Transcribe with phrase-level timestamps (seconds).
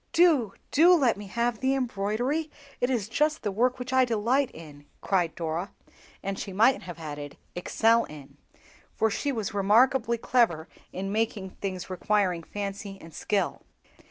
[0.13, 4.49] "Do, do let me have the embroidery, it is just the work which I delight
[4.49, 5.73] in," cried Dora;
[6.23, 8.37] and she might have added, "excel in,"
[8.95, 13.61] for she was remarkably clever in making things requiring fancy and skill.